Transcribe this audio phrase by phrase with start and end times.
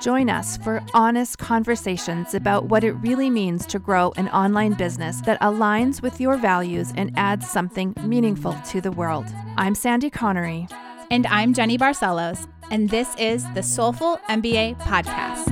[0.00, 5.20] Join us for honest conversations about what it really means to grow an online business
[5.22, 9.26] that aligns with your values and adds something meaningful to the world.
[9.56, 10.68] I'm Sandy Connery.
[11.10, 15.46] And I'm Jenny Barcelos, and this is the Soulful MBA Podcast.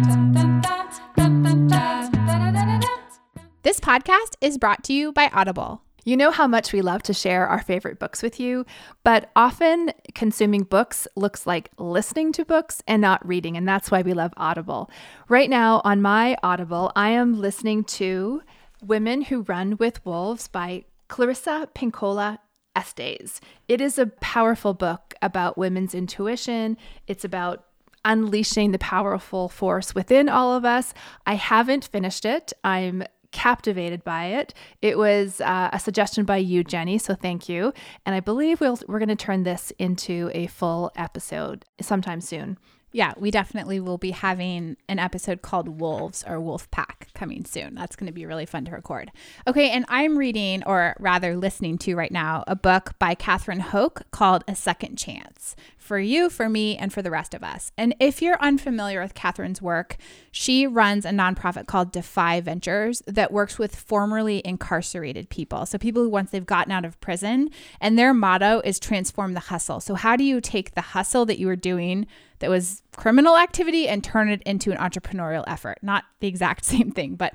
[3.62, 5.85] This podcast is brought to you by Audible.
[6.06, 8.64] You know how much we love to share our favorite books with you,
[9.02, 14.02] but often consuming books looks like listening to books and not reading, and that's why
[14.02, 14.88] we love Audible.
[15.28, 18.42] Right now on my Audible, I am listening to
[18.80, 22.38] Women Who Run with Wolves by Clarissa Pinkola
[22.76, 23.40] Estes.
[23.66, 26.76] It is a powerful book about women's intuition.
[27.08, 27.64] It's about
[28.04, 30.94] unleashing the powerful force within all of us.
[31.26, 32.52] I haven't finished it.
[32.62, 33.02] I'm
[33.36, 34.54] captivated by it.
[34.80, 37.74] It was uh, a suggestion by you, Jenny, so thank you.
[38.06, 42.56] And I believe we'll, we're going to turn this into a full episode sometime soon.
[42.96, 47.74] Yeah, we definitely will be having an episode called Wolves or Wolf Pack coming soon.
[47.74, 49.12] That's going to be really fun to record.
[49.46, 54.04] Okay, and I'm reading, or rather listening to right now, a book by Catherine Hoke
[54.12, 57.70] called A Second Chance for you, for me, and for the rest of us.
[57.76, 59.98] And if you're unfamiliar with Catherine's work,
[60.30, 65.66] she runs a nonprofit called Defy Ventures that works with formerly incarcerated people.
[65.66, 69.40] So people who once they've gotten out of prison, and their motto is transform the
[69.40, 69.80] hustle.
[69.80, 72.06] So how do you take the hustle that you were doing
[72.38, 75.78] that was criminal activity and turn it into an entrepreneurial effort?
[75.82, 77.34] Not the exact same thing, but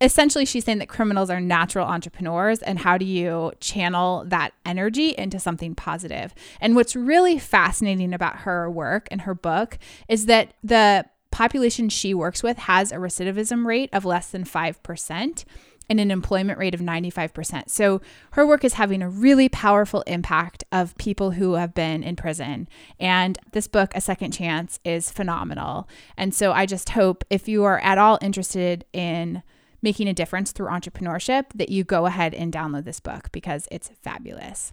[0.00, 5.10] essentially she's saying that criminals are natural entrepreneurs and how do you channel that energy
[5.18, 10.54] into something positive and what's really fascinating about her work and her book is that
[10.64, 15.44] the population she works with has a recidivism rate of less than 5%
[15.90, 17.68] and an employment rate of 95%.
[17.68, 18.00] So
[18.32, 22.68] her work is having a really powerful impact of people who have been in prison.
[23.00, 25.88] And this book, A Second Chance, is phenomenal.
[26.16, 29.42] And so I just hope if you are at all interested in
[29.82, 33.90] making a difference through entrepreneurship, that you go ahead and download this book because it's
[34.00, 34.72] fabulous.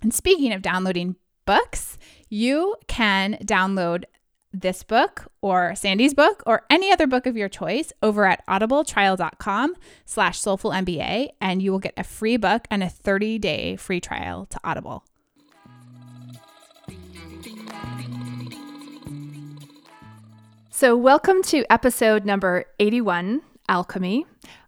[0.00, 1.98] And speaking of downloading books,
[2.30, 4.04] you can download
[4.60, 9.74] this book or Sandy's book or any other book of your choice over at audibletrial.com
[10.04, 14.58] slash soulfulmba and you will get a free book and a 30-day free trial to
[14.64, 15.04] Audible.
[20.70, 24.26] So welcome to episode number 81 Alchemy.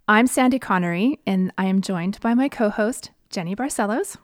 [0.09, 4.17] I'm Sandy Connery, and I am joined by my co host, Jenny Barcelos.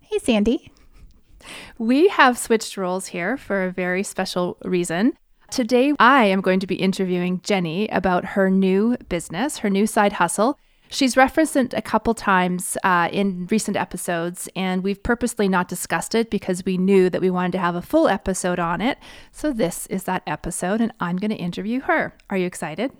[0.00, 0.70] Hey, Sandy.
[1.78, 5.14] We have switched roles here for a very special reason.
[5.50, 10.14] Today, I am going to be interviewing Jenny about her new business, her new side
[10.14, 10.58] hustle.
[10.90, 16.14] She's referenced it a couple times uh, in recent episodes, and we've purposely not discussed
[16.14, 18.98] it because we knew that we wanted to have a full episode on it.
[19.32, 22.14] So, this is that episode, and I'm going to interview her.
[22.30, 22.92] Are you excited?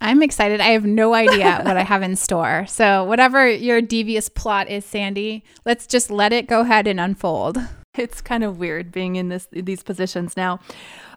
[0.00, 0.60] I'm excited.
[0.60, 2.66] I have no idea what I have in store.
[2.66, 7.58] So, whatever your devious plot is, Sandy, let's just let it go ahead and unfold.
[7.96, 10.58] It's kind of weird being in this these positions now.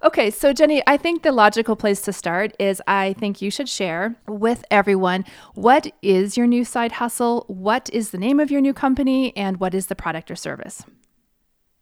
[0.04, 3.68] Okay, so Jenny, I think the logical place to start is I think you should
[3.68, 8.62] share with everyone what is your new side hustle, what is the name of your
[8.62, 10.84] new company, and what is the product or service.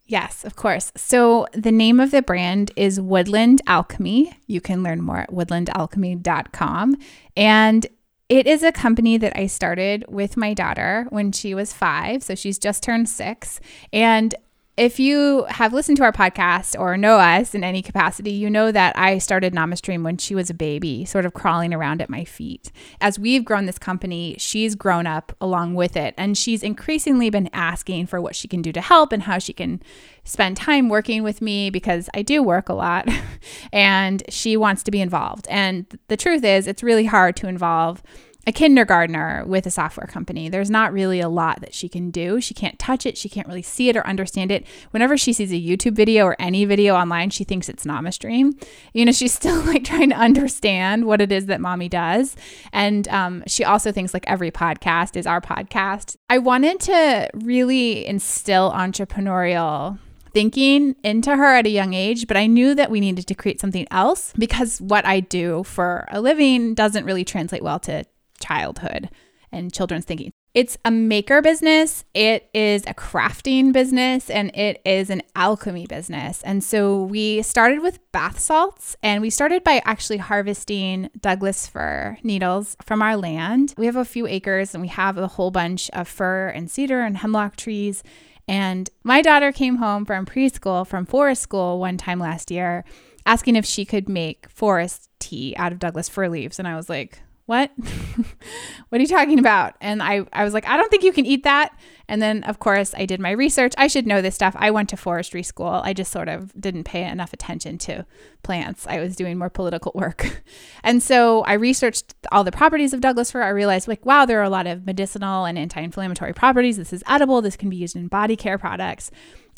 [0.08, 0.92] Yes, of course.
[0.96, 4.32] So the name of the brand is Woodland Alchemy.
[4.46, 6.96] You can learn more at woodlandalchemy.com.
[7.36, 7.86] And
[8.28, 12.22] it is a company that I started with my daughter when she was five.
[12.22, 13.60] So she's just turned six.
[13.92, 14.34] And
[14.76, 18.70] if you have listened to our podcast or know us in any capacity, you know
[18.70, 22.24] that I started NamaStream when she was a baby, sort of crawling around at my
[22.24, 22.70] feet.
[23.00, 27.48] As we've grown this company, she's grown up along with it, and she's increasingly been
[27.54, 29.80] asking for what she can do to help and how she can
[30.24, 33.08] spend time working with me because I do work a lot,
[33.72, 35.46] and she wants to be involved.
[35.48, 38.02] And the truth is, it's really hard to involve
[38.46, 40.48] a kindergartner with a software company.
[40.48, 42.40] There's not really a lot that she can do.
[42.40, 43.18] She can't touch it.
[43.18, 44.64] She can't really see it or understand it.
[44.92, 48.52] Whenever she sees a YouTube video or any video online, she thinks it's Namastream.
[48.92, 52.36] You know, she's still like trying to understand what it is that mommy does.
[52.72, 56.16] And um, she also thinks like every podcast is our podcast.
[56.30, 59.98] I wanted to really instill entrepreneurial
[60.32, 63.58] thinking into her at a young age, but I knew that we needed to create
[63.58, 68.04] something else because what I do for a living doesn't really translate well to
[68.36, 69.10] childhood
[69.52, 70.32] and children's thinking.
[70.54, 76.42] It's a maker business, it is a crafting business, and it is an alchemy business.
[76.44, 82.16] And so we started with bath salts, and we started by actually harvesting Douglas fir
[82.22, 83.74] needles from our land.
[83.76, 87.02] We have a few acres, and we have a whole bunch of fir and cedar
[87.02, 88.02] and hemlock trees.
[88.48, 92.86] And my daughter came home from preschool, from forest school one time last year,
[93.26, 96.58] asking if she could make forest tea out of Douglas fir leaves.
[96.58, 97.70] And I was like, what?
[98.88, 99.74] what are you talking about?
[99.80, 101.76] And I, I was like, I don't think you can eat that.
[102.08, 103.72] And then, of course, I did my research.
[103.78, 104.54] I should know this stuff.
[104.58, 105.80] I went to forestry school.
[105.84, 108.04] I just sort of didn't pay enough attention to
[108.42, 108.86] plants.
[108.86, 110.42] I was doing more political work.
[110.84, 113.42] and so I researched all the properties of Douglas fir.
[113.42, 116.76] I realized, like, wow, there are a lot of medicinal and anti inflammatory properties.
[116.76, 117.42] This is edible.
[117.42, 119.10] This can be used in body care products.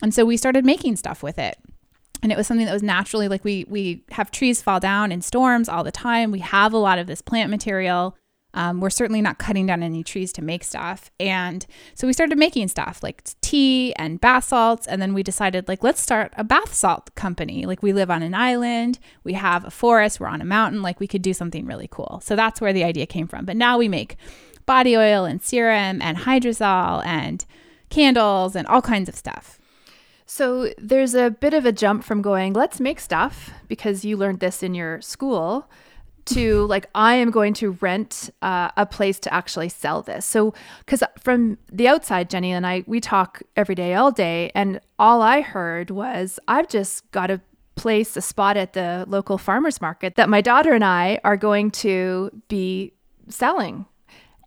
[0.02, 1.58] And so we started making stuff with it
[2.22, 5.20] and it was something that was naturally like we we have trees fall down in
[5.20, 6.30] storms all the time.
[6.30, 8.16] We have a lot of this plant material.
[8.54, 11.10] Um, we're certainly not cutting down any trees to make stuff.
[11.20, 14.86] And so we started making stuff like tea and bath salts.
[14.86, 17.66] And then we decided like let's start a bath salt company.
[17.66, 18.98] Like we live on an island.
[19.22, 20.18] We have a forest.
[20.18, 20.82] We're on a mountain.
[20.82, 22.20] Like we could do something really cool.
[22.24, 23.44] So that's where the idea came from.
[23.44, 24.16] But now we make
[24.66, 27.44] body oil and serum and hydrosol and
[27.90, 29.57] candles and all kinds of stuff
[30.30, 34.40] so there's a bit of a jump from going, let's make stuff because you learned
[34.40, 35.70] this in your school
[36.26, 40.26] to like I am going to rent uh, a place to actually sell this.
[40.26, 44.80] So because from the outside, Jenny and I we talk every day, all day, and
[44.98, 47.40] all I heard was I've just got to
[47.74, 51.70] place a spot at the local farmers market that my daughter and I are going
[51.70, 52.92] to be
[53.28, 53.86] selling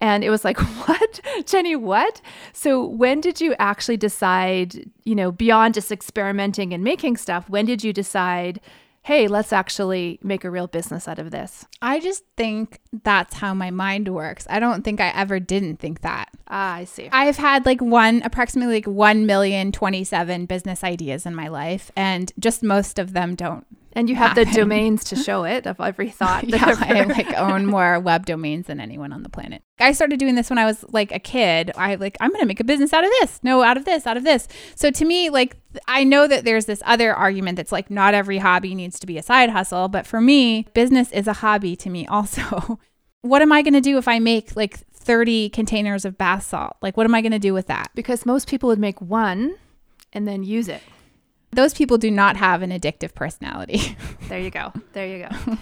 [0.01, 1.19] and it was like, what?
[1.45, 2.21] Jenny, what?
[2.51, 7.65] So when did you actually decide, you know, beyond just experimenting and making stuff, when
[7.65, 8.59] did you decide,
[9.03, 11.65] hey, let's actually make a real business out of this?
[11.81, 14.47] I just think that's how my mind works.
[14.49, 16.29] I don't think I ever didn't think that.
[16.47, 17.07] Ah, I see.
[17.11, 22.31] I've had like one, approximately like 1 million 27 business ideas in my life, and
[22.39, 26.09] just most of them don't and you have the domains to show it of every
[26.11, 26.47] thought.
[26.47, 29.63] yeah, I like own more web domains than anyone on the planet.
[29.79, 31.71] I started doing this when I was like a kid.
[31.75, 33.39] I like I'm going to make a business out of this.
[33.43, 34.47] No, out of this, out of this.
[34.75, 35.57] So to me, like
[35.87, 39.17] I know that there's this other argument that's like not every hobby needs to be
[39.17, 42.79] a side hustle, but for me, business is a hobby to me also.
[43.21, 46.77] what am I going to do if I make like 30 containers of bath salt?
[46.81, 47.91] Like what am I going to do with that?
[47.95, 49.55] Because most people would make one
[50.13, 50.81] and then use it.
[51.51, 53.97] Those people do not have an addictive personality.
[54.29, 54.71] there you go.
[54.93, 55.57] There you go.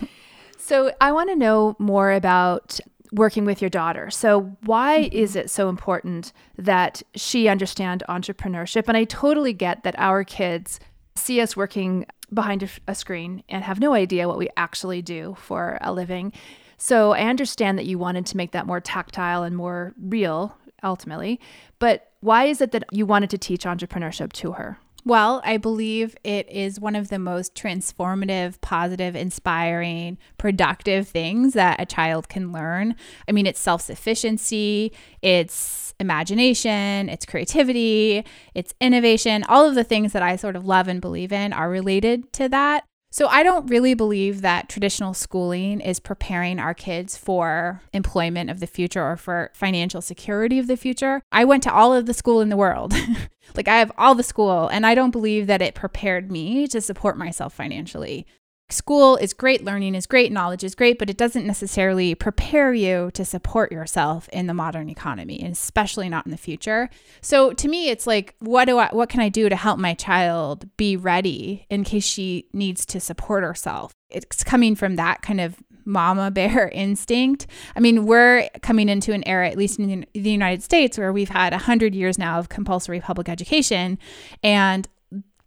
[0.58, 2.80] so, I want to know more about
[3.12, 4.12] working with your daughter.
[4.12, 5.18] So, why mm-hmm.
[5.18, 8.88] is it so important that she understand entrepreneurship?
[8.88, 10.80] And I totally get that our kids
[11.16, 15.36] see us working behind a, a screen and have no idea what we actually do
[15.40, 16.34] for a living.
[16.78, 21.40] So, I understand that you wanted to make that more tactile and more real ultimately.
[21.80, 24.78] But why is it that you wanted to teach entrepreneurship to her?
[25.06, 31.80] Well, I believe it is one of the most transformative, positive, inspiring, productive things that
[31.80, 32.96] a child can learn.
[33.28, 34.92] I mean, it's self sufficiency,
[35.22, 39.44] it's imagination, it's creativity, it's innovation.
[39.48, 42.50] All of the things that I sort of love and believe in are related to
[42.50, 42.89] that.
[43.12, 48.60] So I don't really believe that traditional schooling is preparing our kids for employment of
[48.60, 51.24] the future or for financial security of the future.
[51.32, 52.94] I went to all of the school in the world.
[53.56, 56.80] like I have all the school and I don't believe that it prepared me to
[56.82, 58.28] support myself financially
[58.72, 63.12] school is great, learning is great, knowledge is great, but it doesn't necessarily prepare you
[63.14, 66.90] to support yourself in the modern economy, and especially not in the future.
[67.22, 69.94] So to me, it's like, what do I what can I do to help my
[69.94, 73.92] child be ready in case she needs to support herself?
[74.10, 77.48] It's coming from that kind of mama bear instinct.
[77.76, 81.30] I mean, we're coming into an era, at least in the United States, where we've
[81.30, 83.98] had 100 years now of compulsory public education.
[84.44, 84.88] And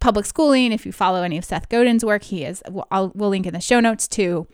[0.03, 0.73] public schooling.
[0.73, 3.61] If you follow any of Seth Godin's work, he is, I'll, we'll link in the
[3.61, 4.47] show notes to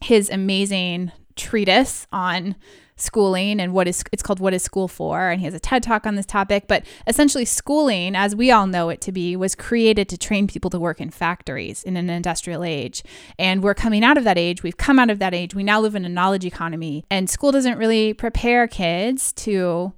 [0.00, 2.54] his amazing treatise on
[2.98, 5.28] schooling and what is it's called what is school for?
[5.28, 6.66] And he has a TED talk on this topic.
[6.66, 10.70] But essentially schooling as we all know it to be was created to train people
[10.70, 13.02] to work in factories in an industrial age.
[13.38, 14.62] And we're coming out of that age.
[14.62, 15.54] We've come out of that age.
[15.54, 17.04] We now live in a knowledge economy.
[17.10, 19.92] And school doesn't really prepare kids to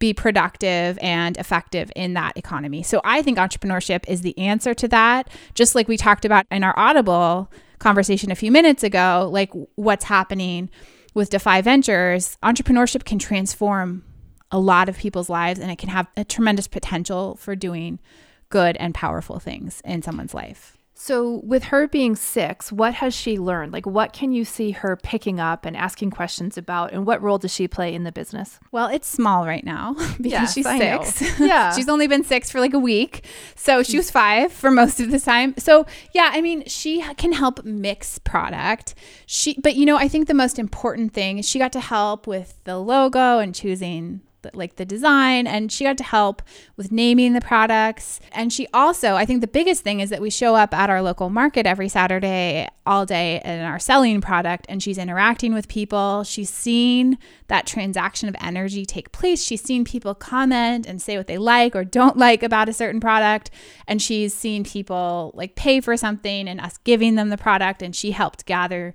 [0.00, 2.82] be productive and effective in that economy.
[2.82, 5.28] So I think entrepreneurship is the answer to that.
[5.54, 10.04] Just like we talked about in our Audible conversation a few minutes ago, like what's
[10.04, 10.70] happening
[11.14, 14.02] with Defy Ventures, entrepreneurship can transform
[14.50, 18.00] a lot of people's lives and it can have a tremendous potential for doing
[18.48, 20.79] good and powerful things in someone's life.
[21.02, 23.72] So, with her being six, what has she learned?
[23.72, 26.92] Like, what can you see her picking up and asking questions about?
[26.92, 28.60] And what role does she play in the business?
[28.70, 31.40] Well, it's small right now because yes, she's six.
[31.40, 31.72] Yeah.
[31.72, 33.24] she's only been six for like a week.
[33.56, 35.54] So, she was five for most of the time.
[35.56, 38.94] So, yeah, I mean, she can help mix product.
[39.24, 42.26] She, but you know, I think the most important thing is she got to help
[42.26, 44.20] with the logo and choosing
[44.54, 46.42] like the design and she got to help
[46.76, 48.20] with naming the products.
[48.32, 51.02] And she also i think the biggest thing is that we show up at our
[51.02, 56.24] local market every saturday all day and are selling product and she's interacting with people.
[56.24, 59.44] She's seen that transaction of energy take place.
[59.44, 63.00] She's seen people comment and say what they like or don't like about a certain
[63.00, 63.50] product
[63.86, 67.94] and she's seen people like pay for something and us giving them the product and
[67.94, 68.94] she helped gather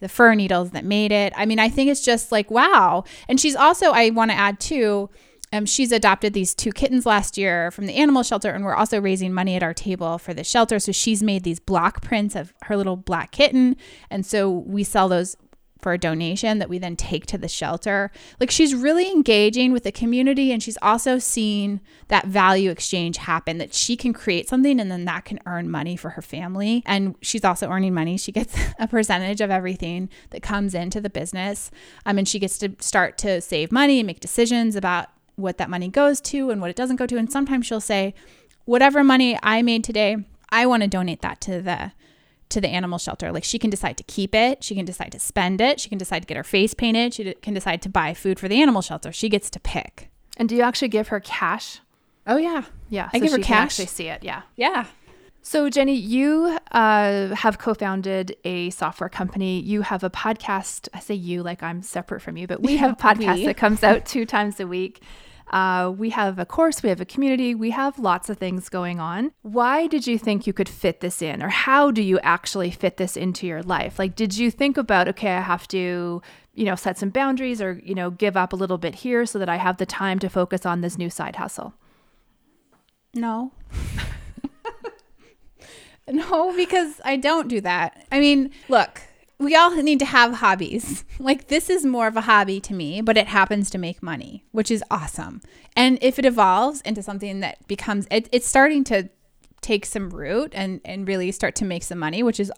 [0.00, 1.32] the fir needles that made it.
[1.36, 3.04] I mean, I think it's just like, wow.
[3.28, 5.08] And she's also, I want to add too,
[5.52, 9.00] um, she's adopted these two kittens last year from the animal shelter, and we're also
[9.00, 10.78] raising money at our table for the shelter.
[10.78, 13.76] So she's made these block prints of her little black kitten.
[14.10, 15.36] And so we sell those
[15.82, 18.10] for a donation that we then take to the shelter.
[18.38, 23.58] Like she's really engaging with the community and she's also seeing that value exchange happen
[23.58, 26.82] that she can create something and then that can earn money for her family.
[26.86, 28.16] And she's also earning money.
[28.16, 31.70] She gets a percentage of everything that comes into the business.
[32.06, 35.70] Um, and she gets to start to save money and make decisions about what that
[35.70, 37.16] money goes to and what it doesn't go to.
[37.16, 38.14] And sometimes she'll say,
[38.64, 40.16] whatever money I made today,
[40.50, 41.92] I want to donate that to the
[42.50, 43.32] to the animal shelter.
[43.32, 45.98] Like she can decide to keep it, she can decide to spend it, she can
[45.98, 48.82] decide to get her face painted, she can decide to buy food for the animal
[48.82, 49.12] shelter.
[49.12, 50.10] She gets to pick.
[50.36, 51.80] And do you actually give her cash?
[52.26, 53.08] Oh yeah, yeah.
[53.12, 53.64] I so give her cash.
[53.64, 54.22] actually see it.
[54.22, 54.86] Yeah, yeah.
[55.42, 59.60] So Jenny, you uh, have co-founded a software company.
[59.60, 60.88] You have a podcast.
[60.92, 63.46] I say you like I'm separate from you, but we have a podcast we.
[63.46, 65.02] that comes out two times a week.
[65.50, 69.00] Uh, we have a course, we have a community, we have lots of things going
[69.00, 69.32] on.
[69.42, 72.96] Why did you think you could fit this in, or how do you actually fit
[72.96, 73.98] this into your life?
[73.98, 76.22] Like, did you think about, okay, I have to,
[76.54, 79.38] you know, set some boundaries or, you know, give up a little bit here so
[79.40, 81.74] that I have the time to focus on this new side hustle?
[83.12, 83.50] No.
[86.08, 88.06] no, because I don't do that.
[88.12, 89.02] I mean, look,
[89.40, 91.04] we all need to have hobbies.
[91.18, 94.44] Like this is more of a hobby to me, but it happens to make money,
[94.52, 95.40] which is awesome.
[95.74, 99.08] And if it evolves into something that becomes it, it's starting to
[99.62, 102.52] take some root and and really start to make some money, which is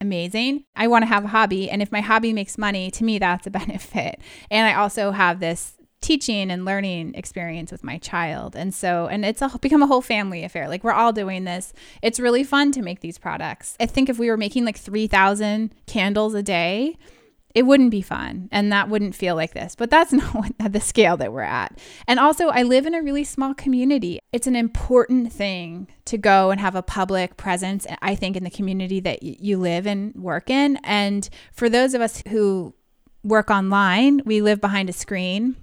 [0.00, 0.64] amazing.
[0.74, 3.46] I want to have a hobby and if my hobby makes money, to me that's
[3.46, 4.20] a benefit.
[4.50, 5.74] And I also have this
[6.04, 8.54] teaching and learning experience with my child.
[8.54, 10.68] And so, and it's a, become a whole family affair.
[10.68, 11.72] Like we're all doing this.
[12.02, 13.74] It's really fun to make these products.
[13.80, 16.98] I think if we were making like 3,000 candles a day,
[17.54, 19.74] it wouldn't be fun and that wouldn't feel like this.
[19.74, 20.12] But that's
[20.60, 21.78] not the scale that we're at.
[22.06, 24.20] And also, I live in a really small community.
[24.30, 28.50] It's an important thing to go and have a public presence, I think, in the
[28.50, 30.78] community that you live and work in.
[30.84, 32.74] And for those of us who
[33.22, 35.56] work online, we live behind a screen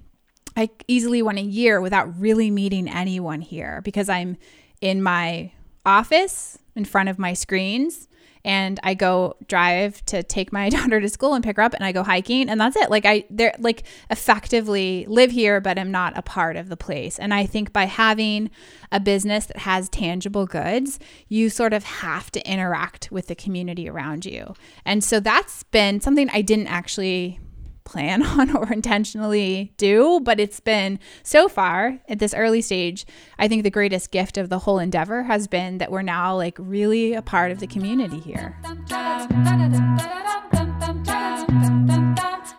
[0.56, 4.36] I easily went a year without really meeting anyone here because I'm
[4.80, 5.52] in my
[5.84, 8.08] office in front of my screens
[8.44, 11.84] and I go drive to take my daughter to school and pick her up and
[11.84, 12.90] I go hiking and that's it.
[12.90, 17.18] Like I they're like effectively live here but I'm not a part of the place.
[17.18, 18.50] And I think by having
[18.90, 23.88] a business that has tangible goods, you sort of have to interact with the community
[23.88, 24.54] around you.
[24.84, 27.38] And so that's been something I didn't actually
[27.84, 33.04] plan on or intentionally do, but it's been so far at this early stage.
[33.38, 36.56] I think the greatest gift of the whole endeavor has been that we're now like
[36.58, 38.56] really a part of the community here.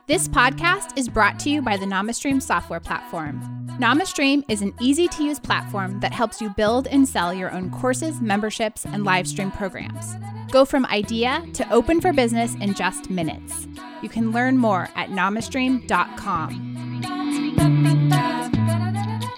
[0.05, 3.41] This podcast is brought to you by the NamaStream software platform.
[3.79, 7.71] NamaStream is an easy to use platform that helps you build and sell your own
[7.71, 10.15] courses, memberships, and live stream programs.
[10.51, 13.67] Go from idea to open for business in just minutes.
[14.01, 16.69] You can learn more at namastream.com.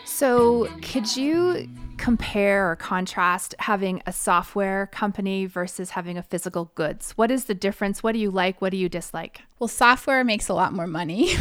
[0.03, 7.11] So, could you compare or contrast having a software company versus having a physical goods?
[7.11, 8.03] What is the difference?
[8.03, 8.61] What do you like?
[8.61, 9.41] What do you dislike?
[9.57, 11.33] Well, software makes a lot more money.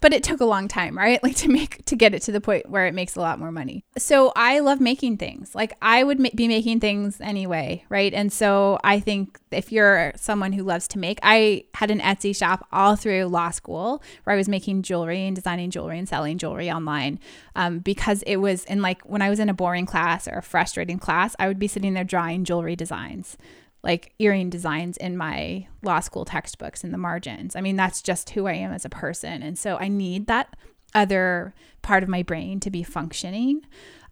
[0.00, 1.22] but it took a long time, right?
[1.22, 3.52] Like to make to get it to the point where it makes a lot more
[3.52, 3.84] money.
[3.98, 5.54] So I love making things.
[5.54, 8.12] Like I would ma- be making things anyway, right?
[8.14, 12.34] And so I think if you're someone who loves to make, I had an Etsy
[12.34, 16.38] shop all through law school where I was making jewelry and designing jewelry and selling
[16.38, 17.20] jewelry online
[17.54, 20.42] um, because it was in like when I was in a boring class or a
[20.42, 23.36] frustrating class, I would be sitting there drawing jewelry designs
[23.82, 27.56] like earring designs in my law school textbooks in the margins.
[27.56, 29.42] I mean, that's just who I am as a person.
[29.42, 30.54] And so I need that
[30.94, 33.62] other part of my brain to be functioning.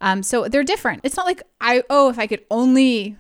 [0.00, 1.02] Um, so they're different.
[1.04, 3.16] It's not like I, oh, if I could only,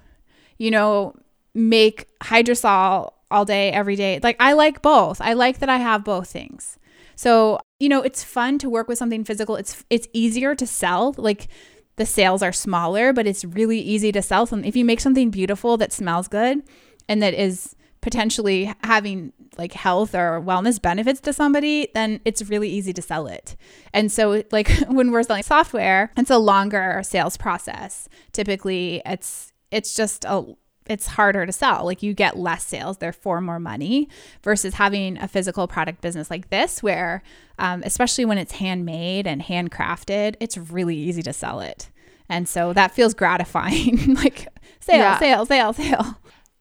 [0.58, 1.14] you know,
[1.54, 4.18] make hydrosol all day, every day.
[4.20, 5.20] Like I like both.
[5.20, 6.78] I like that I have both things.
[7.14, 9.56] So, you know, it's fun to work with something physical.
[9.56, 11.14] It's it's easier to sell.
[11.16, 11.48] Like
[11.96, 14.68] the sales are smaller, but it's really easy to sell something.
[14.68, 16.62] If you make something beautiful that smells good
[17.08, 22.68] and that is potentially having like health or wellness benefits to somebody, then it's really
[22.68, 23.56] easy to sell it.
[23.92, 28.08] And so like when we're selling software, it's a longer sales process.
[28.32, 30.44] Typically, it's it's just a
[30.90, 31.84] it's harder to sell.
[31.84, 34.08] Like you get less sales, therefore more money,
[34.42, 37.22] versus having a physical product business like this, where
[37.58, 41.90] um, especially when it's handmade and handcrafted, it's really easy to sell it.
[42.28, 44.14] And so that feels gratifying.
[44.14, 44.48] like
[44.80, 45.18] sale, yeah.
[45.18, 46.18] sale, sale, sale.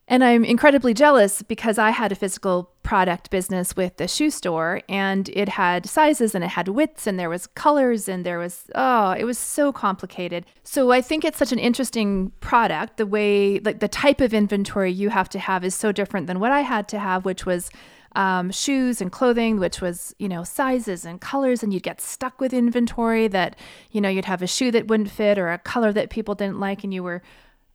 [0.09, 4.81] And I'm incredibly jealous because I had a physical product business with the shoe store
[4.89, 8.65] and it had sizes and it had widths and there was colors and there was
[8.73, 10.47] oh, it was so complicated.
[10.63, 12.97] So I think it's such an interesting product.
[12.97, 16.39] The way like the type of inventory you have to have is so different than
[16.39, 17.69] what I had to have, which was
[18.15, 22.41] um, shoes and clothing, which was, you know, sizes and colors, and you'd get stuck
[22.41, 23.55] with inventory that,
[23.91, 26.59] you know, you'd have a shoe that wouldn't fit or a color that people didn't
[26.59, 27.21] like, and you were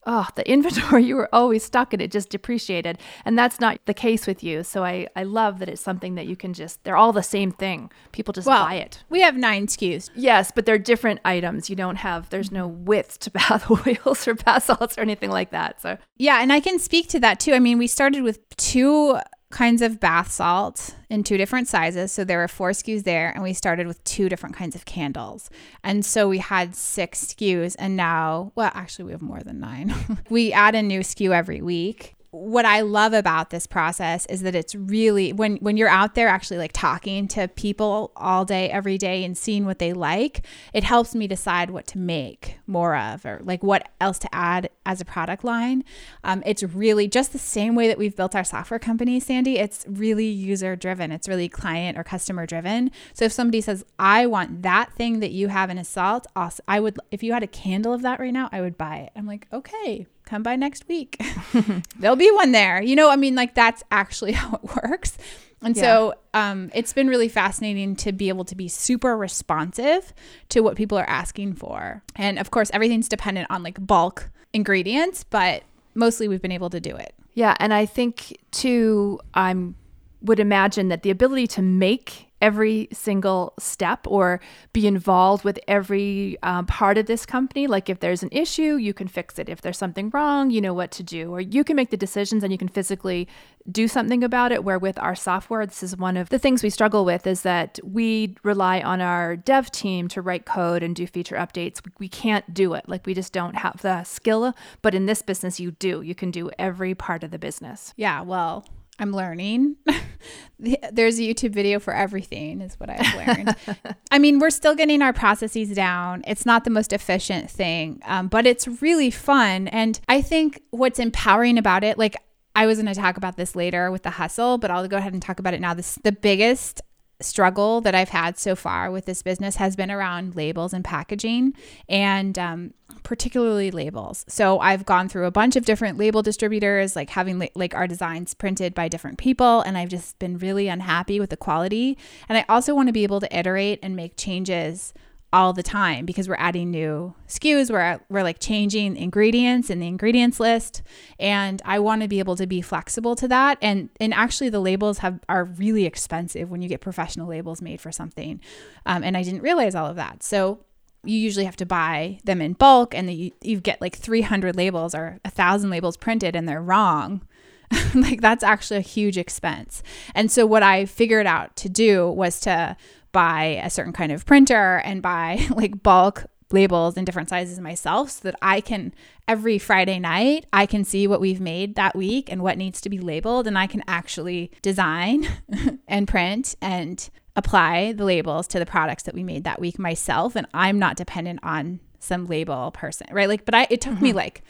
[0.06, 2.98] oh, the inventory, you were always stuck and it just depreciated.
[3.24, 4.62] And that's not the case with you.
[4.62, 7.50] So I, I love that it's something that you can just, they're all the same
[7.50, 7.90] thing.
[8.12, 9.02] People just well, buy it.
[9.08, 10.10] We have nine SKUs.
[10.14, 11.70] Yes, but they're different items.
[11.70, 15.50] You don't have, there's no width to bath oils or bath salts or anything like
[15.50, 15.80] that.
[15.80, 16.40] So, yeah.
[16.40, 17.52] And I can speak to that too.
[17.52, 19.18] I mean, we started with two
[19.54, 22.10] kinds of bath salt in two different sizes.
[22.10, 25.48] So there were four SKUs there, and we started with two different kinds of candles.
[25.84, 29.94] And so we had six SKUs, and now, well, actually, we have more than nine.
[30.28, 34.56] we add a new SKU every week what I love about this process is that
[34.56, 38.98] it's really when when you're out there actually like talking to people all day every
[38.98, 43.24] day and seeing what they like, it helps me decide what to make more of
[43.24, 45.84] or like what else to add as a product line.
[46.24, 49.58] Um, it's really just the same way that we've built our software company, Sandy.
[49.58, 51.12] It's really user driven.
[51.12, 52.90] It's really client or customer driven.
[53.12, 56.64] So if somebody says, "I want that thing that you have in a salt," awesome.
[56.66, 59.12] I would if you had a candle of that right now, I would buy it.
[59.14, 61.20] I'm like, okay, come by next week.
[61.98, 62.82] There'll be one there.
[62.82, 65.16] You know, I mean, like that's actually how it works.
[65.62, 65.82] And yeah.
[65.82, 70.12] so um, it's been really fascinating to be able to be super responsive
[70.50, 72.02] to what people are asking for.
[72.16, 75.62] And of course, everything's dependent on like bulk ingredients, but
[75.94, 77.14] mostly we've been able to do it.
[77.32, 77.56] Yeah.
[77.58, 79.76] And I think too, I'm
[80.24, 84.40] would imagine that the ability to make every single step or
[84.72, 87.66] be involved with every um, part of this company.
[87.66, 89.48] Like if there's an issue, you can fix it.
[89.48, 92.42] If there's something wrong, you know what to do, or you can make the decisions
[92.42, 93.28] and you can physically
[93.70, 94.62] do something about it.
[94.62, 97.78] Where with our software, this is one of the things we struggle with is that
[97.82, 101.80] we rely on our dev team to write code and do feature updates.
[101.98, 102.88] We can't do it.
[102.88, 104.54] Like we just don't have the skill.
[104.82, 106.02] But in this business, you do.
[106.02, 107.94] You can do every part of the business.
[107.96, 108.20] Yeah.
[108.20, 108.66] Well,
[108.98, 109.76] I'm learning.
[110.58, 113.56] There's a YouTube video for everything, is what I've learned.
[114.10, 116.22] I mean, we're still getting our processes down.
[116.26, 119.68] It's not the most efficient thing, um, but it's really fun.
[119.68, 122.16] And I think what's empowering about it, like
[122.54, 125.12] I was going to talk about this later with the hustle, but I'll go ahead
[125.12, 125.74] and talk about it now.
[125.74, 126.80] This the biggest
[127.20, 131.54] struggle that I've had so far with this business has been around labels and packaging
[131.88, 134.24] and um, particularly labels.
[134.28, 137.86] So I've gone through a bunch of different label distributors, like having la- like our
[137.86, 141.96] designs printed by different people, and I've just been really unhappy with the quality.
[142.28, 144.92] And I also want to be able to iterate and make changes
[145.34, 147.68] all the time because we're adding new SKUs.
[147.68, 150.80] We're, we're like changing ingredients in the ingredients list.
[151.18, 153.58] And I want to be able to be flexible to that.
[153.60, 157.80] And, and actually the labels have, are really expensive when you get professional labels made
[157.80, 158.40] for something.
[158.86, 160.22] Um, and I didn't realize all of that.
[160.22, 160.60] So
[161.02, 164.54] you usually have to buy them in bulk and the, you, you get like 300
[164.54, 167.22] labels or a thousand labels printed and they're wrong.
[167.96, 169.82] like that's actually a huge expense.
[170.14, 172.76] And so what I figured out to do was to
[173.14, 178.10] buy a certain kind of printer and buy like bulk labels in different sizes myself
[178.10, 178.92] so that I can
[179.26, 182.90] every Friday night I can see what we've made that week and what needs to
[182.90, 185.26] be labeled and I can actually design
[185.88, 190.36] and print and apply the labels to the products that we made that week myself
[190.36, 193.28] and I'm not dependent on some label person, right?
[193.28, 194.04] Like but I it took mm-hmm.
[194.04, 194.42] me like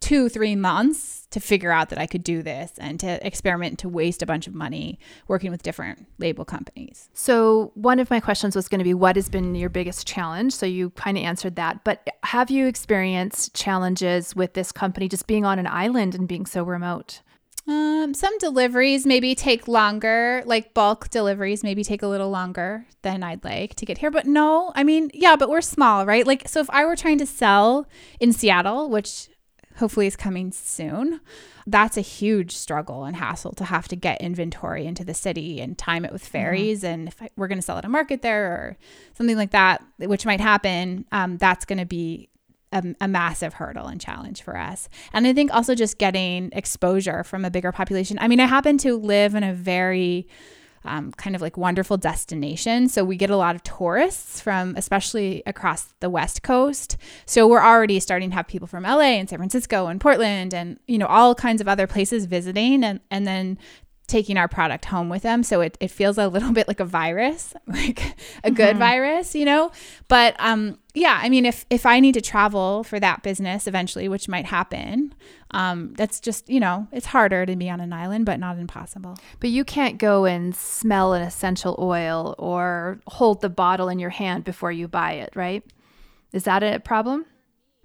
[0.00, 3.88] two, three months to figure out that I could do this and to experiment to
[3.88, 7.10] waste a bunch of money working with different label companies.
[7.12, 10.54] So, one of my questions was going to be what has been your biggest challenge?
[10.54, 11.84] So, you kind of answered that.
[11.84, 16.46] But have you experienced challenges with this company just being on an island and being
[16.46, 17.20] so remote?
[17.68, 23.22] Um, some deliveries maybe take longer, like bulk deliveries maybe take a little longer than
[23.22, 24.10] I'd like to get here.
[24.10, 26.26] But no, I mean, yeah, but we're small, right?
[26.26, 27.86] Like, so if I were trying to sell
[28.20, 29.28] in Seattle, which
[29.78, 31.20] hopefully is coming soon.
[31.66, 35.76] That's a huge struggle and hassle to have to get inventory into the city and
[35.76, 36.32] time it with mm-hmm.
[36.32, 36.82] ferries.
[36.82, 36.94] Mm-hmm.
[36.94, 38.76] And if I, we're going to sell at a market there or
[39.14, 42.28] something like that, which might happen, um, that's going to be
[42.72, 44.88] a, a, massive hurdle and challenge for us.
[45.12, 48.18] And I think also just getting exposure from a bigger population.
[48.20, 50.28] I mean, I happen to live in a very
[50.84, 52.88] um, kind of like wonderful destination.
[52.88, 56.96] So we get a lot of tourists from, especially across the West Coast.
[57.26, 60.78] So we're already starting to have people from LA and San Francisco and Portland and,
[60.86, 62.84] you know, all kinds of other places visiting.
[62.84, 63.58] And, and then
[64.08, 65.42] taking our product home with them.
[65.42, 68.78] So it, it feels a little bit like a virus, like a good mm-hmm.
[68.78, 69.70] virus, you know?
[70.08, 74.08] But um, yeah, I mean, if, if I need to travel for that business eventually,
[74.08, 75.14] which might happen,
[75.52, 79.16] um, that's just, you know, it's harder to be on an island, but not impossible.
[79.38, 84.10] But you can't go and smell an essential oil or hold the bottle in your
[84.10, 85.62] hand before you buy it, right?
[86.32, 87.26] Is that a problem?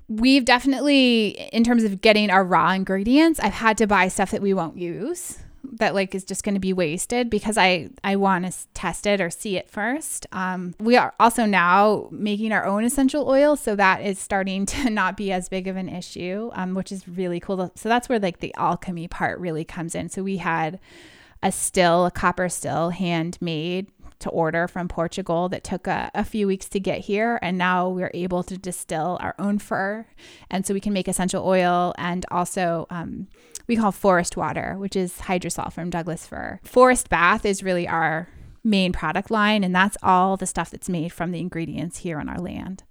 [0.10, 4.42] We've definitely, in terms of getting our raw ingredients, I've had to buy stuff that
[4.42, 8.45] we won't use that like is just going to be wasted because I I want
[8.45, 10.28] to test it or see it first.
[10.32, 14.89] Um, we are also now making our own essential oil, so that is starting to
[14.89, 17.71] not be as big of an issue, um, which is really cool.
[17.76, 20.10] So that's where like the alchemy part really comes in.
[20.10, 20.80] So we had
[21.41, 23.88] a still, a copper still, handmade
[24.24, 27.40] to order from Portugal that took a, a, few weeks to get here.
[27.42, 30.08] And now we're able to distill our own fir.
[30.50, 33.28] And so we can make essential oil and also um,
[33.68, 36.60] we call forest water, which is hydrosol from Douglas fir.
[36.64, 38.30] Forest bath is really our
[38.64, 42.30] main product line, and that's all the stuff that's made from the ingredients here on
[42.30, 42.84] our land.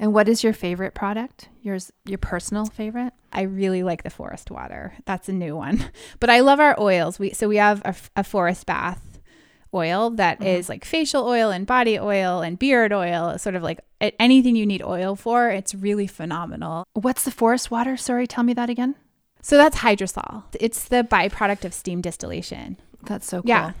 [0.00, 1.48] And what is your favorite product?
[1.62, 3.12] Yours, your personal favorite?
[3.32, 4.94] I really like the forest water.
[5.04, 5.90] That's a new one.
[6.20, 7.18] But I love our oils.
[7.18, 9.15] We so we have a, a forest bath
[9.74, 10.48] oil that mm-hmm.
[10.48, 14.66] is like facial oil and body oil and beard oil, sort of like anything you
[14.66, 15.50] need oil for.
[15.50, 16.84] It's really phenomenal.
[16.94, 17.96] What's the forest water?
[17.96, 18.94] Sorry, tell me that again.
[19.42, 20.44] So that's hydrosol.
[20.58, 22.78] It's the byproduct of steam distillation.
[23.04, 23.48] That's so cool.
[23.48, 23.72] Yeah.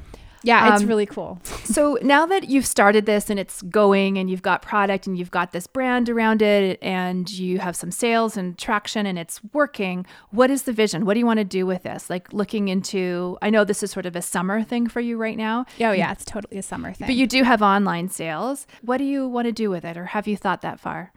[0.46, 1.40] Yeah, it's um, really cool.
[1.64, 5.32] so now that you've started this and it's going and you've got product and you've
[5.32, 10.06] got this brand around it and you have some sales and traction and it's working,
[10.30, 11.04] what is the vision?
[11.04, 12.08] What do you want to do with this?
[12.08, 15.36] Like looking into, I know this is sort of a summer thing for you right
[15.36, 15.66] now.
[15.80, 17.08] Oh, yeah, it's totally a summer thing.
[17.08, 18.68] But you do have online sales.
[18.82, 21.12] What do you want to do with it or have you thought that far?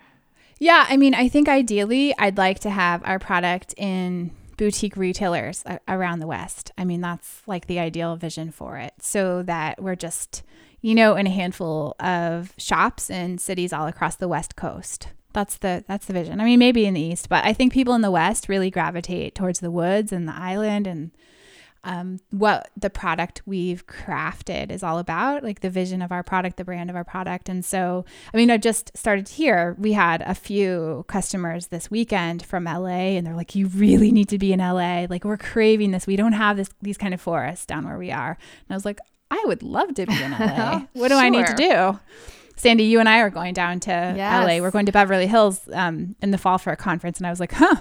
[0.58, 5.64] Yeah, I mean, I think ideally I'd like to have our product in boutique retailers
[5.88, 6.74] around the West.
[6.78, 10.44] I mean, that's like the ideal vision for it so that we're just,
[10.82, 15.08] you know, in a handful of shops and cities all across the West Coast.
[15.32, 16.42] That's the that's the vision.
[16.42, 19.34] I mean, maybe in the East, but I think people in the West really gravitate
[19.34, 21.12] towards the woods and the island and
[21.84, 26.58] um, what the product we've crafted is all about, like the vision of our product,
[26.58, 27.48] the brand of our product.
[27.48, 29.76] And so, I mean, I just started here.
[29.80, 34.30] We had a few customers this weekend from LA, and they're like, "You really need
[34.30, 35.08] to be in LA.
[35.10, 36.06] Like, we're craving this.
[36.06, 38.86] We don't have this these kind of forests down where we are." And I was
[38.86, 39.00] like,
[39.32, 40.86] "I would love to be in LA.
[40.94, 41.24] what do sure.
[41.24, 42.00] I need to do?"
[42.58, 44.46] Sandy, you and I are going down to yes.
[44.46, 44.62] LA.
[44.62, 47.40] We're going to Beverly Hills um, in the fall for a conference, and I was
[47.40, 47.78] like, "Huh."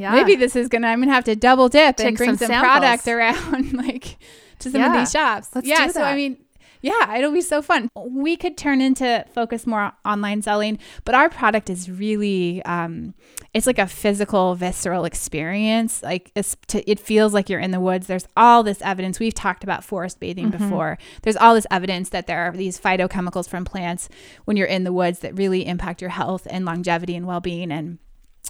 [0.00, 0.12] Yeah.
[0.12, 2.60] maybe this is gonna I'm gonna have to double dip Take and bring some, some
[2.60, 4.18] product around like
[4.60, 4.92] to some yeah.
[4.92, 5.48] of these shops.
[5.54, 6.38] Let's yeah, so I mean
[6.80, 7.90] yeah, it'll be so fun.
[7.96, 13.14] We could turn into focus more online selling, but our product is really, um,
[13.52, 16.02] it's like a physical, visceral experience.
[16.02, 16.32] Like
[16.68, 18.06] to, it feels like you're in the woods.
[18.06, 19.18] There's all this evidence.
[19.18, 20.64] We've talked about forest bathing mm-hmm.
[20.64, 20.98] before.
[21.22, 24.08] There's all this evidence that there are these phytochemicals from plants
[24.44, 27.72] when you're in the woods that really impact your health and longevity and well-being.
[27.72, 27.98] And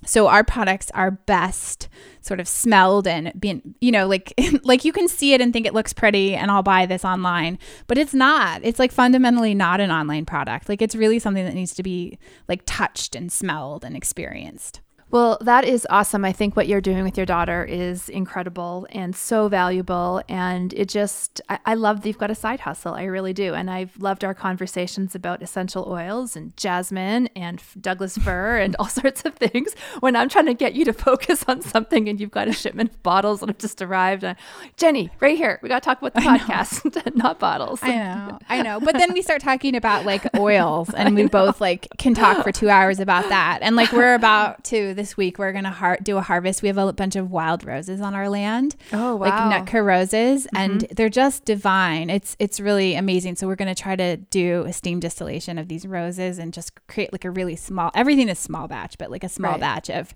[0.05, 1.89] so our products are best
[2.21, 5.67] sort of smelled and being you know like like you can see it and think
[5.67, 8.61] it looks pretty and I'll buy this online but it's not.
[8.65, 10.69] It's like fundamentally not an online product.
[10.69, 15.39] Like it's really something that needs to be like touched and smelled and experienced Well,
[15.41, 16.25] that is awesome.
[16.25, 20.23] I think what you're doing with your daughter is incredible and so valuable.
[20.29, 22.93] And it just, I, I, love that you've got a side hustle.
[22.93, 23.55] I really do.
[23.55, 28.89] And I've loved our conversations about essential oils and jasmine and Douglas fir and all
[28.89, 29.75] sorts of things.
[30.01, 32.91] When I'm trying to get you to focus on something and you've got a shipment
[32.91, 34.37] of bottles that have just arrived, and
[34.77, 37.81] Jenny, right here, we got to talk about the podcast, not bottles.
[37.83, 38.81] I know, I know.
[38.81, 42.53] But then we start talking about like oils, and we both like can talk for
[42.53, 43.61] two hours about that.
[43.63, 46.61] And like we're about to this week we're gonna har- do a harvest.
[46.61, 48.77] We have a bunch of wild roses on our land.
[48.93, 49.49] Oh wow!
[49.49, 50.57] Like Nootka roses, mm-hmm.
[50.57, 52.11] and they're just divine.
[52.11, 53.37] It's it's really amazing.
[53.37, 57.13] So we're gonna try to do a steam distillation of these roses and just create
[57.13, 57.91] like a really small.
[57.95, 59.61] Everything is small batch, but like a small right.
[59.61, 60.15] batch of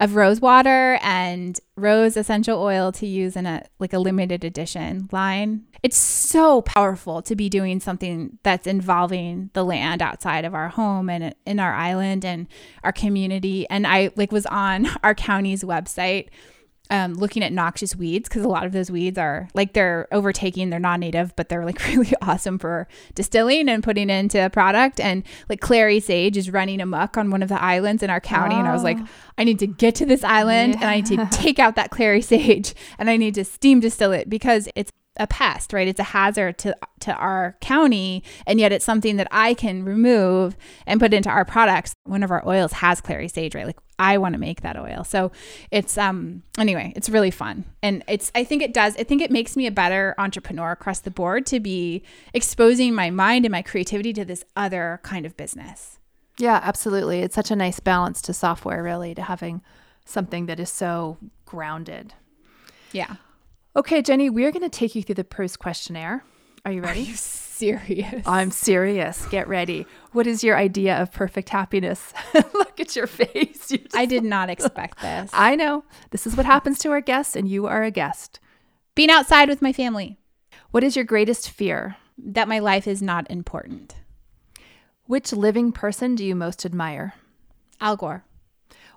[0.00, 5.08] of rose water and rose essential oil to use in a like a limited edition
[5.12, 5.64] line.
[5.82, 11.10] It's so powerful to be doing something that's involving the land outside of our home
[11.10, 12.46] and in our island and
[12.82, 13.68] our community.
[13.68, 16.28] And I like was on our county's website
[16.90, 20.68] um, looking at noxious weeds because a lot of those weeds are like they're overtaking,
[20.68, 25.00] they're non native, but they're like really awesome for distilling and putting into a product.
[25.00, 28.54] And like clary sage is running amok on one of the islands in our county.
[28.54, 28.58] Oh.
[28.58, 29.06] And I was like, oh.
[29.38, 30.80] I need to get to this island yeah.
[30.80, 34.12] and I need to take out that clary sage and I need to steam distill
[34.12, 35.86] it because it's a pest, right?
[35.86, 40.56] It's a hazard to to our county, and yet it's something that I can remove
[40.86, 41.94] and put into our products.
[42.04, 43.66] One of our oils has clary sage, right?
[43.66, 45.04] Like I want to make that oil.
[45.04, 45.32] So
[45.70, 47.64] it's um anyway, it's really fun.
[47.82, 51.00] And it's I think it does I think it makes me a better entrepreneur across
[51.00, 52.02] the board to be
[52.32, 55.98] exposing my mind and my creativity to this other kind of business.
[56.38, 57.20] Yeah, absolutely.
[57.20, 59.62] It's such a nice balance to software really to having
[60.04, 62.14] something that is so grounded.
[62.92, 63.16] Yeah.
[63.76, 66.24] Okay, Jenny, we're going to take you through the Proust questionnaire.
[66.64, 67.00] Are you ready?
[67.00, 68.22] Are you serious?
[68.26, 69.26] I'm serious.
[69.26, 69.86] Get ready.
[70.12, 72.14] What is your idea of perfect happiness?
[72.34, 73.70] Look at your face.
[73.92, 75.30] I did not expect this.
[75.34, 75.84] I know.
[76.10, 78.40] This is what happens to our guests, and you are a guest.
[78.94, 80.16] Being outside with my family.
[80.70, 81.96] What is your greatest fear?
[82.16, 83.96] That my life is not important.
[85.04, 87.12] Which living person do you most admire?
[87.78, 88.24] Al Gore.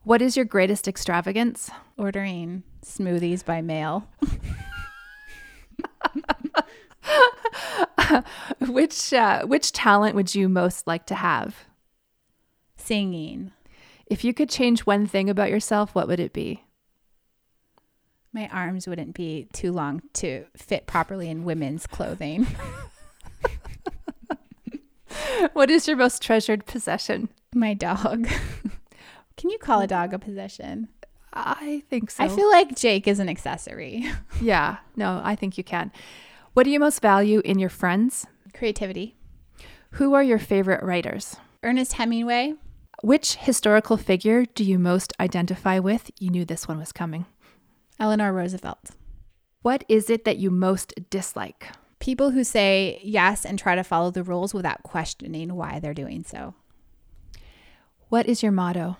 [0.03, 1.69] What is your greatest extravagance?
[1.97, 4.07] Ordering smoothies by mail.
[8.67, 11.65] which uh, which talent would you most like to have?
[12.77, 13.51] Singing.
[14.05, 16.63] If you could change one thing about yourself, what would it be?
[18.33, 22.47] My arms wouldn't be too long to fit properly in women's clothing.
[25.53, 27.29] what is your most treasured possession?
[27.53, 28.27] My dog.
[29.37, 30.87] Can you call a dog a possession?
[31.33, 32.23] I think so.
[32.23, 34.05] I feel like Jake is an accessory.
[34.41, 35.91] yeah, no, I think you can.
[36.57, 38.25] What do you most value in your friends?
[38.51, 39.15] Creativity.
[39.91, 41.35] Who are your favorite writers?
[41.61, 42.55] Ernest Hemingway.
[43.03, 46.09] Which historical figure do you most identify with?
[46.19, 47.27] You knew this one was coming.
[47.99, 48.89] Eleanor Roosevelt.
[49.61, 51.67] What is it that you most dislike?
[51.99, 56.23] People who say yes and try to follow the rules without questioning why they're doing
[56.23, 56.55] so.
[58.09, 58.97] What is your motto?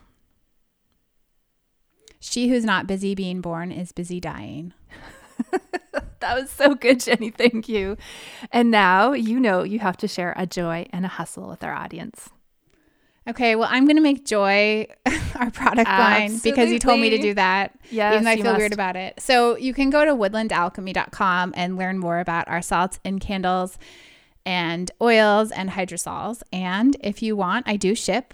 [2.19, 4.73] She who's not busy being born is busy dying.
[6.27, 7.29] that was so good, Jenny.
[7.29, 7.97] Thank you.
[8.51, 11.73] And now you know you have to share a joy and a hustle with our
[11.73, 12.29] audience.
[13.29, 14.87] Okay, well, I'm going to make Joy
[15.35, 16.29] our product Absolutely.
[16.29, 17.77] line because you told me to do that.
[17.91, 18.57] Yes, even though I feel must.
[18.57, 19.19] weird about it.
[19.19, 23.77] So you can go to woodlandalchemy.com and learn more about our salts and candles
[24.45, 26.41] and oils and hydrosols.
[26.53, 28.33] And if you want, I do ship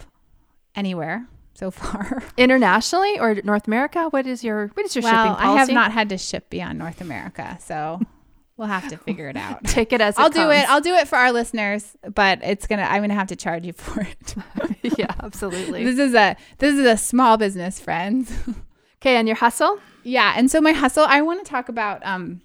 [0.76, 2.24] anywhere so far.
[2.38, 4.08] Internationally or North America?
[4.10, 5.56] What is your what is your well, shipping policy?
[5.56, 8.02] I have not had to ship beyond North America, so
[8.58, 9.64] we'll have to figure it out.
[9.66, 10.46] Take it as it I'll comes.
[10.46, 10.70] do it.
[10.70, 13.74] I'll do it for our listeners, but it's gonna I'm gonna have to charge you
[13.74, 14.36] for it.
[14.98, 15.84] yeah, absolutely.
[15.84, 18.32] this is a this is a small business, friends.
[19.02, 19.80] okay, and your hustle?
[20.04, 22.42] Yeah, and so my hustle, I want to talk about um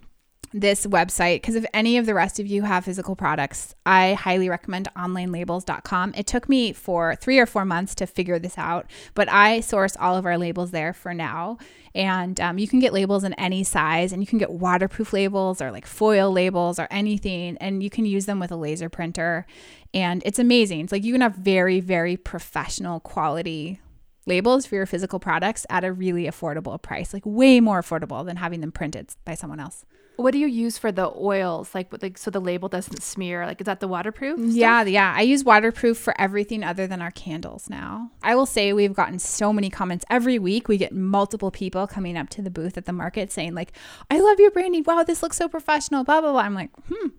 [0.51, 4.49] this website because if any of the rest of you have physical products, I highly
[4.49, 6.13] recommend onlinelabels.com.
[6.15, 9.95] It took me for three or four months to figure this out, but I source
[9.97, 11.57] all of our labels there for now.
[11.95, 15.61] And um, you can get labels in any size, and you can get waterproof labels
[15.61, 19.45] or like foil labels or anything, and you can use them with a laser printer.
[19.93, 20.81] And it's amazing.
[20.81, 23.81] It's like you can have very, very professional quality
[24.27, 28.37] labels for your physical products at a really affordable price, like way more affordable than
[28.37, 29.83] having them printed by someone else.
[30.19, 31.73] What do you use for the oils?
[31.73, 33.45] Like, like so the label doesn't smear.
[33.45, 34.37] Like, is that the waterproof?
[34.37, 34.53] Stuff?
[34.53, 35.13] Yeah, yeah.
[35.15, 38.11] I use waterproof for everything other than our candles now.
[38.21, 40.67] I will say we've gotten so many comments every week.
[40.67, 43.71] We get multiple people coming up to the booth at the market saying like,
[44.09, 44.83] "I love your branding.
[44.85, 46.41] Wow, this looks so professional." Blah blah blah.
[46.41, 47.09] I'm like, hmm,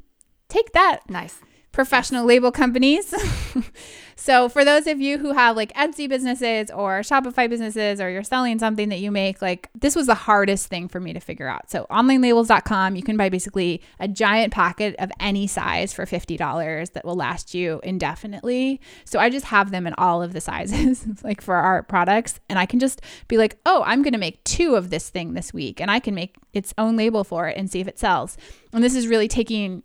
[0.48, 1.00] take that.
[1.08, 1.40] Nice
[1.72, 3.14] professional label companies.
[4.20, 8.22] So, for those of you who have like Etsy businesses or Shopify businesses, or you're
[8.22, 11.48] selling something that you make, like this was the hardest thing for me to figure
[11.48, 11.70] out.
[11.70, 17.02] So, onlinelabels.com, you can buy basically a giant packet of any size for $50 that
[17.02, 18.78] will last you indefinitely.
[19.06, 22.40] So, I just have them in all of the sizes, like for our products.
[22.50, 25.32] And I can just be like, oh, I'm going to make two of this thing
[25.32, 27.98] this week, and I can make its own label for it and see if it
[27.98, 28.36] sells.
[28.74, 29.82] And this is really taking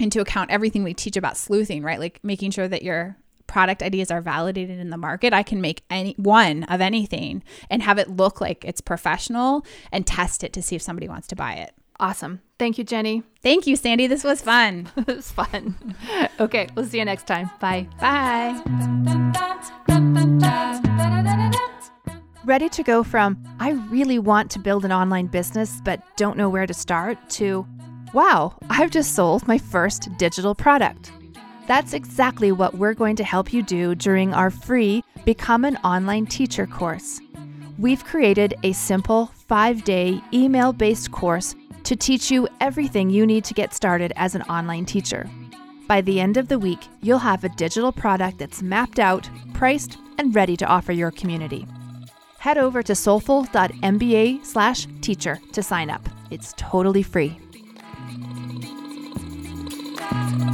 [0.00, 1.98] into account everything we teach about sleuthing, right?
[1.98, 5.32] Like making sure that your product ideas are validated in the market.
[5.32, 10.06] I can make any one of anything and have it look like it's professional and
[10.06, 11.74] test it to see if somebody wants to buy it.
[11.98, 12.40] Awesome.
[12.58, 13.24] Thank you, Jenny.
[13.42, 14.06] Thank you, Sandy.
[14.06, 14.88] This was fun.
[14.96, 15.96] it was fun.
[16.40, 17.50] Okay, we'll see you next time.
[17.60, 17.86] Bye.
[18.00, 18.58] Bye.
[22.46, 26.48] Ready to go from, I really want to build an online business but don't know
[26.48, 27.66] where to start, to,
[28.12, 31.12] wow, I've just sold my first digital product.
[31.66, 36.26] That's exactly what we're going to help you do during our free Become an Online
[36.26, 37.20] Teacher course.
[37.78, 43.44] We've created a simple five day email based course to teach you everything you need
[43.44, 45.28] to get started as an online teacher.
[45.86, 49.96] By the end of the week, you'll have a digital product that's mapped out, priced,
[50.18, 51.66] and ready to offer your community.
[52.38, 56.08] Head over to soulful.mba slash teacher to sign up.
[56.30, 57.38] It's totally free.
[60.10, 60.49] Thank you.